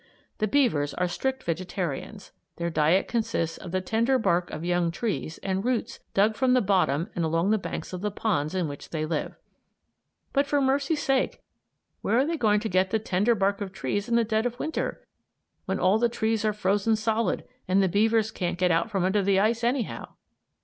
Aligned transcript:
The 0.39 0.47
beavers 0.47 0.95
are 0.95 1.07
strict 1.07 1.43
vegetarians. 1.43 2.31
Their 2.55 2.71
diet 2.71 3.07
consists 3.07 3.59
of 3.59 3.69
the 3.71 3.81
tender 3.81 4.17
bark 4.17 4.49
of 4.49 4.65
young 4.65 4.89
trees 4.89 5.37
and 5.43 5.63
roots 5.63 5.99
dug 6.15 6.35
from 6.35 6.53
the 6.53 6.59
bottom 6.61 7.11
and 7.15 7.23
along 7.23 7.51
the 7.51 7.59
banks 7.59 7.93
of 7.93 8.01
the 8.01 8.09
ponds 8.09 8.55
in 8.55 8.67
which 8.67 8.89
they 8.89 9.05
live. 9.05 9.35
"But, 10.33 10.47
for 10.47 10.59
mercy's 10.59 11.03
sake, 11.03 11.41
where 12.01 12.17
are 12.17 12.25
they 12.25 12.35
going 12.35 12.61
to 12.61 12.67
get 12.67 12.89
the 12.89 12.97
tender 12.97 13.35
bark 13.35 13.61
of 13.61 13.71
trees 13.71 14.09
in 14.09 14.15
the 14.15 14.23
dead 14.23 14.47
of 14.47 14.57
Winter, 14.57 15.05
when 15.65 15.77
all 15.79 15.99
the 15.99 16.09
trees 16.09 16.43
are 16.43 16.51
frozen 16.51 16.95
solid 16.95 17.47
and 17.67 17.83
the 17.83 17.87
beavers 17.87 18.31
can't 18.31 18.57
get 18.57 18.89
from 18.89 19.03
under 19.05 19.21
the 19.21 19.39
ice 19.39 19.63
anyhow?" 19.63 20.07